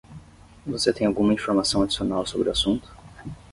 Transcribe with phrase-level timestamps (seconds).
[0.65, 2.91] Você tem alguma informação adicional sobre o assunto?